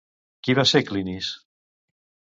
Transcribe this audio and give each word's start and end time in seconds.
Qui 0.47 0.55
va 0.59 0.65
ser 0.71 0.81
Clinis? 0.87 1.31